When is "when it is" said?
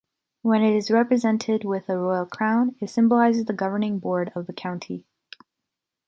0.41-0.89